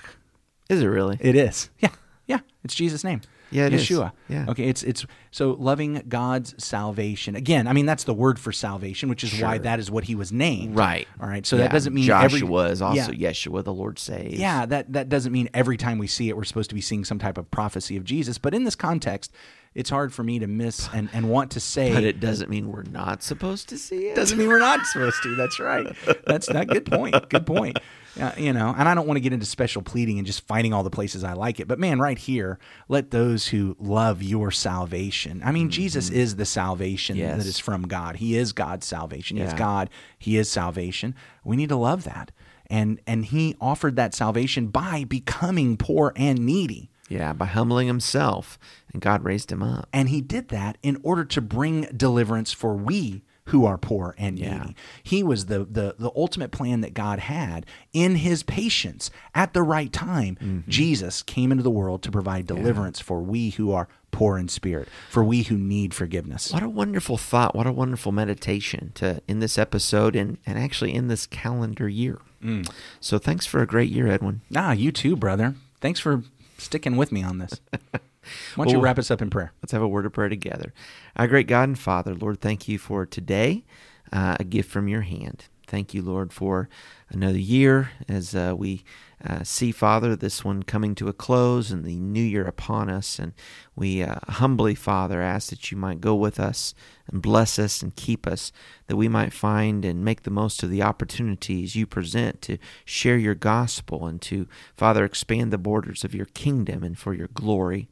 Is 0.69 0.81
it 0.81 0.87
really? 0.87 1.17
It 1.19 1.35
is. 1.35 1.69
Yeah. 1.79 1.91
Yeah. 2.25 2.39
It's 2.63 2.73
Jesus' 2.73 3.03
name. 3.03 3.19
Yeah, 3.51 3.69
Yeshua. 3.69 4.07
Is. 4.07 4.11
Yeah. 4.29 4.45
Okay. 4.49 4.67
It's 4.67 4.83
it's 4.83 5.05
so 5.31 5.51
loving 5.59 6.03
God's 6.07 6.55
salvation. 6.63 7.35
Again, 7.35 7.67
I 7.67 7.73
mean 7.73 7.85
that's 7.85 8.03
the 8.03 8.13
word 8.13 8.39
for 8.39 8.51
salvation, 8.51 9.09
which 9.09 9.23
is 9.23 9.31
sure. 9.31 9.47
why 9.47 9.57
that 9.59 9.79
is 9.79 9.89
what 9.89 10.05
he 10.05 10.15
was 10.15 10.31
named. 10.31 10.75
Right. 10.75 11.07
All 11.21 11.27
right. 11.27 11.45
So 11.45 11.55
yeah. 11.55 11.63
that 11.63 11.71
doesn't 11.71 11.93
mean 11.93 12.05
Joshua 12.05 12.63
every, 12.63 12.71
is 12.71 12.81
also 12.81 13.11
yeah. 13.11 13.31
Yeshua, 13.31 13.63
the 13.63 13.73
Lord 13.73 13.99
saves. 13.99 14.39
Yeah. 14.39 14.65
That 14.65 14.93
that 14.93 15.09
doesn't 15.09 15.31
mean 15.31 15.49
every 15.53 15.77
time 15.77 15.97
we 15.97 16.07
see 16.07 16.29
it, 16.29 16.37
we're 16.37 16.43
supposed 16.43 16.69
to 16.69 16.75
be 16.75 16.81
seeing 16.81 17.05
some 17.05 17.19
type 17.19 17.37
of 17.37 17.49
prophecy 17.51 17.97
of 17.97 18.03
Jesus. 18.03 18.37
But 18.37 18.53
in 18.53 18.63
this 18.63 18.75
context, 18.75 19.31
it's 19.77 19.91
hard 19.91 20.11
for 20.11 20.23
me 20.23 20.39
to 20.39 20.47
miss 20.47 20.89
and, 20.91 21.07
and 21.13 21.29
want 21.29 21.51
to 21.51 21.59
say. 21.59 21.93
But 21.93 22.03
it 22.03 22.19
doesn't 22.19 22.49
mean 22.49 22.71
we're 22.71 22.81
not 22.81 23.21
supposed 23.21 23.69
to 23.69 23.77
see 23.77 24.07
it. 24.07 24.15
Doesn't 24.15 24.35
mean 24.35 24.47
we're 24.47 24.57
not 24.57 24.87
supposed 24.87 25.21
to. 25.21 25.35
That's 25.35 25.59
right. 25.59 25.95
That's 26.25 26.49
not 26.49 26.67
good 26.67 26.87
point. 26.87 27.29
Good 27.29 27.45
point. 27.45 27.79
Uh, 28.19 28.31
you 28.35 28.51
know, 28.51 28.73
and 28.75 28.89
I 28.89 28.95
don't 28.95 29.05
want 29.05 29.17
to 29.17 29.21
get 29.21 29.31
into 29.31 29.45
special 29.45 29.83
pleading 29.83 30.17
and 30.17 30.25
just 30.25 30.47
finding 30.47 30.73
all 30.73 30.81
the 30.81 30.89
places 30.89 31.23
I 31.23 31.33
like 31.33 31.59
it. 31.59 31.67
But 31.67 31.77
man, 31.77 31.99
right 31.99 32.17
here, 32.17 32.57
let 32.87 33.11
those 33.11 33.49
who 33.49 33.75
love 33.79 34.23
your 34.23 34.49
salvation. 34.49 35.43
I 35.45 35.51
mean, 35.51 35.65
mm-hmm. 35.65 35.73
Jesus 35.73 36.09
is 36.09 36.35
the 36.35 36.45
salvation 36.45 37.15
yes. 37.15 37.37
that 37.37 37.45
is 37.45 37.59
from 37.59 37.83
God. 37.83 38.15
He 38.15 38.35
is 38.35 38.53
God's 38.53 38.87
salvation. 38.87 39.37
He 39.37 39.43
yeah. 39.43 39.49
is 39.49 39.53
God. 39.53 39.91
He 40.17 40.35
is 40.35 40.49
salvation. 40.49 41.13
We 41.43 41.57
need 41.57 41.69
to 41.69 41.75
love 41.75 42.05
that. 42.05 42.31
And 42.71 42.99
and 43.05 43.25
he 43.25 43.55
offered 43.61 43.95
that 43.97 44.15
salvation 44.15 44.69
by 44.69 45.03
becoming 45.03 45.77
poor 45.77 46.11
and 46.15 46.39
needy. 46.39 46.89
Yeah, 47.07 47.33
by 47.33 47.45
humbling 47.45 47.87
himself, 47.87 48.59
and 48.91 49.01
God 49.01 49.23
raised 49.23 49.51
him 49.51 49.63
up. 49.63 49.87
And 49.93 50.09
he 50.09 50.21
did 50.21 50.49
that 50.49 50.77
in 50.83 50.99
order 51.03 51.23
to 51.25 51.41
bring 51.41 51.83
deliverance 51.95 52.51
for 52.51 52.75
we 52.75 53.23
who 53.47 53.65
are 53.65 53.77
poor 53.77 54.13
and 54.17 54.35
needy. 54.35 54.47
Yeah. 54.47 54.67
He 55.03 55.23
was 55.23 55.45
the, 55.45 55.59
the 55.59 55.95
the 55.97 56.11
ultimate 56.15 56.51
plan 56.51 56.81
that 56.81 56.93
God 56.93 57.19
had 57.19 57.65
in 57.93 58.15
his 58.15 58.43
patience 58.43 59.09
at 59.33 59.53
the 59.53 59.63
right 59.63 59.91
time. 59.91 60.35
Mm-hmm. 60.35 60.69
Jesus 60.69 61.23
came 61.23 61.51
into 61.51 61.63
the 61.63 61.71
world 61.71 62.03
to 62.03 62.11
provide 62.11 62.45
deliverance 62.45 62.99
yeah. 62.99 63.05
for 63.05 63.21
we 63.21 63.51
who 63.51 63.71
are 63.71 63.87
poor 64.11 64.37
in 64.37 64.47
spirit, 64.47 64.89
for 65.09 65.23
we 65.23 65.43
who 65.43 65.57
need 65.57 65.93
forgiveness. 65.93 66.51
What 66.51 66.63
a 66.63 66.69
wonderful 66.69 67.17
thought. 67.17 67.55
What 67.55 67.67
a 67.67 67.71
wonderful 67.71 68.11
meditation 68.11 68.91
to 68.95 69.21
in 69.27 69.39
this 69.39 69.57
episode 69.57 70.15
and, 70.15 70.37
and 70.45 70.57
actually 70.57 70.93
in 70.93 71.07
this 71.07 71.25
calendar 71.25 71.87
year. 71.87 72.19
Mm. 72.43 72.69
So 72.99 73.17
thanks 73.17 73.45
for 73.45 73.61
a 73.61 73.67
great 73.67 73.89
year, 73.89 74.07
Edwin. 74.07 74.41
Ah, 74.55 74.73
you 74.73 74.91
too, 74.91 75.15
brother. 75.15 75.55
Thanks 75.79 75.99
for 75.99 76.23
sticking 76.57 76.97
with 76.97 77.11
me 77.11 77.23
on 77.23 77.39
this. 77.39 77.61
Why 77.71 78.65
don't 78.65 78.67
well, 78.67 78.75
you 78.75 78.81
wrap 78.81 78.99
us 78.99 79.09
up 79.09 79.21
in 79.21 79.29
prayer? 79.29 79.53
Let's 79.61 79.71
have 79.71 79.81
a 79.81 79.87
word 79.87 80.05
of 80.05 80.13
prayer 80.13 80.29
together. 80.29 80.73
Our 81.15 81.27
great 81.27 81.47
God 81.47 81.69
and 81.69 81.79
Father, 81.79 82.13
Lord, 82.13 82.41
thank 82.41 82.67
you 82.67 82.77
for 82.77 83.05
today, 83.05 83.63
uh, 84.11 84.35
a 84.39 84.43
gift 84.43 84.69
from 84.69 84.87
your 84.87 85.01
hand. 85.01 85.45
Thank 85.67 85.93
you, 85.93 86.01
Lord, 86.01 86.31
for 86.33 86.69
another 87.09 87.37
year 87.37 87.91
as 88.07 88.35
uh, 88.35 88.53
we 88.57 88.83
uh, 89.25 89.43
see, 89.43 89.71
Father, 89.71 90.15
this 90.15 90.45
one 90.45 90.61
coming 90.61 90.93
to 90.95 91.07
a 91.07 91.13
close 91.13 91.71
and 91.71 91.83
the 91.83 91.99
new 91.99 92.21
year 92.21 92.45
upon 92.45 92.89
us. 92.89 93.17
And 93.17 93.33
we 93.75 94.03
uh, 94.03 94.19
humbly, 94.27 94.75
Father, 94.75 95.21
ask 95.21 95.49
that 95.49 95.71
you 95.71 95.77
might 95.77 96.01
go 96.01 96.13
with 96.13 96.39
us 96.39 96.75
and 97.07 97.21
bless 97.21 97.57
us 97.57 97.81
and 97.81 97.95
keep 97.95 98.27
us, 98.27 98.51
that 98.85 98.95
we 98.95 99.07
might 99.07 99.33
find 99.33 99.83
and 99.83 100.05
make 100.05 100.21
the 100.21 100.29
most 100.29 100.61
of 100.61 100.69
the 100.69 100.83
opportunities 100.83 101.75
you 101.75 101.87
present 101.87 102.43
to 102.43 102.59
share 102.85 103.17
your 103.17 103.35
gospel 103.35 104.05
and 104.05 104.21
to, 104.21 104.47
Father, 104.75 105.03
expand 105.03 105.51
the 105.51 105.57
borders 105.57 106.03
of 106.03 106.13
your 106.13 106.27
kingdom 106.27 106.83
and 106.83 106.97
for 106.97 107.13
your 107.13 107.29
glory. 107.29 107.87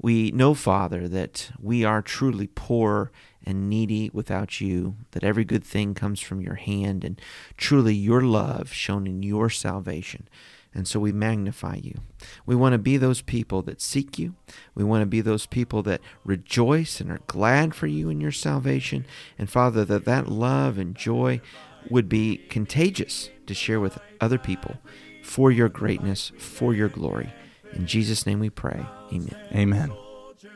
We 0.00 0.30
know, 0.30 0.54
Father, 0.54 1.08
that 1.08 1.50
we 1.60 1.84
are 1.84 2.02
truly 2.02 2.48
poor 2.48 3.10
and 3.44 3.70
needy 3.70 4.10
without 4.12 4.60
you, 4.60 4.96
that 5.12 5.24
every 5.24 5.44
good 5.44 5.64
thing 5.64 5.94
comes 5.94 6.20
from 6.20 6.40
your 6.40 6.56
hand, 6.56 7.04
and 7.04 7.20
truly 7.56 7.94
your 7.94 8.22
love 8.22 8.72
shown 8.72 9.06
in 9.06 9.22
your 9.22 9.48
salvation. 9.48 10.28
And 10.74 10.86
so 10.86 11.00
we 11.00 11.10
magnify 11.10 11.76
you. 11.76 12.00
We 12.44 12.54
want 12.54 12.74
to 12.74 12.78
be 12.78 12.98
those 12.98 13.22
people 13.22 13.62
that 13.62 13.80
seek 13.80 14.18
you. 14.18 14.34
We 14.74 14.84
want 14.84 15.00
to 15.00 15.06
be 15.06 15.22
those 15.22 15.46
people 15.46 15.82
that 15.84 16.02
rejoice 16.22 17.00
and 17.00 17.10
are 17.10 17.22
glad 17.26 17.74
for 17.74 17.86
you 17.86 18.10
in 18.10 18.20
your 18.20 18.32
salvation. 18.32 19.06
And 19.38 19.48
Father, 19.48 19.86
that 19.86 20.04
that 20.04 20.28
love 20.28 20.76
and 20.76 20.94
joy 20.94 21.40
would 21.88 22.10
be 22.10 22.36
contagious 22.50 23.30
to 23.46 23.54
share 23.54 23.80
with 23.80 23.98
other 24.20 24.38
people 24.38 24.76
for 25.22 25.50
your 25.50 25.70
greatness, 25.70 26.32
for 26.36 26.74
your 26.74 26.90
glory. 26.90 27.32
In 27.76 27.86
Jesus' 27.86 28.26
name 28.26 28.40
we 28.40 28.50
pray. 28.50 28.84
Amen. 29.12 29.36
Amen. 29.54 29.92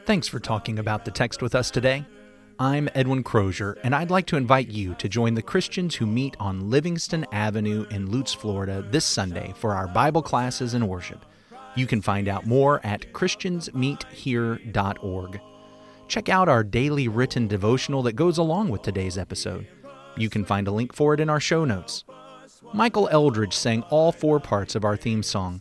Thanks 0.06 0.26
for 0.26 0.40
talking 0.40 0.78
about 0.78 1.04
the 1.04 1.10
text 1.10 1.42
with 1.42 1.54
us 1.54 1.70
today. 1.70 2.06
I'm 2.58 2.88
Edwin 2.94 3.22
Crozier, 3.22 3.76
and 3.82 3.94
I'd 3.94 4.10
like 4.10 4.24
to 4.26 4.36
invite 4.36 4.68
you 4.68 4.94
to 4.94 5.08
join 5.08 5.34
the 5.34 5.42
Christians 5.42 5.94
who 5.94 6.06
meet 6.06 6.36
on 6.40 6.70
Livingston 6.70 7.26
Avenue 7.30 7.86
in 7.90 8.10
Lutz, 8.10 8.32
Florida 8.32 8.82
this 8.90 9.04
Sunday 9.04 9.52
for 9.56 9.74
our 9.74 9.86
Bible 9.86 10.22
classes 10.22 10.74
and 10.74 10.88
worship. 10.88 11.24
You 11.76 11.86
can 11.86 12.00
find 12.00 12.26
out 12.26 12.46
more 12.46 12.84
at 12.84 13.12
ChristiansMeetHere.org. 13.12 15.40
Check 16.08 16.28
out 16.28 16.48
our 16.48 16.64
daily 16.64 17.08
written 17.08 17.46
devotional 17.46 18.02
that 18.02 18.16
goes 18.16 18.38
along 18.38 18.70
with 18.70 18.82
today's 18.82 19.18
episode. 19.18 19.66
You 20.16 20.30
can 20.30 20.44
find 20.44 20.68
a 20.68 20.72
link 20.72 20.94
for 20.94 21.12
it 21.14 21.20
in 21.20 21.30
our 21.30 21.40
show 21.40 21.66
notes. 21.66 22.04
Michael 22.72 23.08
Eldridge 23.10 23.54
sang 23.54 23.82
all 23.84 24.10
four 24.10 24.40
parts 24.40 24.74
of 24.74 24.84
our 24.84 24.96
theme 24.96 25.22
song. 25.22 25.60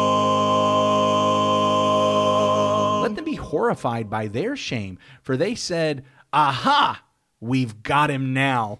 Horrified 3.51 4.09
by 4.09 4.27
their 4.27 4.55
shame, 4.55 4.97
for 5.21 5.35
they 5.35 5.53
said, 5.53 6.05
Aha! 6.31 7.03
We've 7.41 7.83
got 7.83 8.09
him 8.09 8.33
now. 8.33 8.79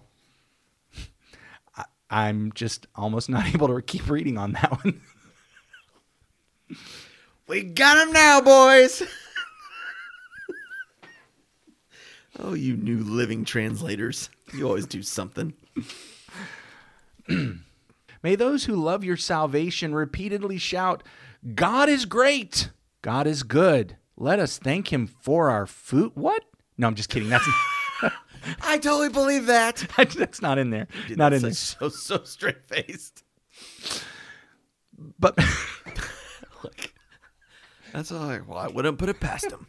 I'm 2.10 2.52
just 2.52 2.86
almost 2.94 3.28
not 3.28 3.46
able 3.54 3.68
to 3.68 3.82
keep 3.82 4.08
reading 4.08 4.38
on 4.38 4.52
that 4.52 4.84
one. 4.84 5.00
We 7.48 7.64
got 7.64 7.98
him 7.98 8.14
now, 8.14 8.40
boys. 8.40 9.02
oh, 12.38 12.54
you 12.54 12.76
new 12.78 12.98
living 12.98 13.44
translators. 13.44 14.30
You 14.54 14.66
always 14.66 14.86
do 14.86 15.02
something. 15.02 15.52
May 18.22 18.36
those 18.36 18.64
who 18.64 18.74
love 18.76 19.04
your 19.04 19.18
salvation 19.18 19.94
repeatedly 19.94 20.56
shout, 20.56 21.02
God 21.54 21.90
is 21.90 22.06
great. 22.06 22.70
God 23.02 23.26
is 23.26 23.42
good. 23.42 23.96
Let 24.16 24.38
us 24.38 24.58
thank 24.58 24.92
him 24.92 25.06
for 25.06 25.50
our 25.50 25.66
food. 25.66 26.12
What? 26.14 26.44
No, 26.78 26.86
I'm 26.86 26.94
just 26.94 27.08
kidding. 27.08 27.28
That's 27.28 27.48
I 28.62 28.78
totally 28.78 29.08
believe 29.08 29.46
that. 29.46 29.86
that's 30.16 30.42
not 30.42 30.58
in 30.58 30.70
there. 30.70 30.88
Not 31.10 31.32
in 31.32 31.42
there. 31.42 31.52
So 31.52 31.88
so 31.88 32.22
straight 32.24 32.64
faced. 32.64 33.22
But 35.18 35.36
look, 36.62 36.92
That's 37.92 38.12
all. 38.12 38.30
I, 38.30 38.40
well, 38.40 38.58
I 38.58 38.68
wouldn't 38.68 38.98
put 38.98 39.08
it 39.08 39.20
past 39.20 39.50
him. 39.50 39.66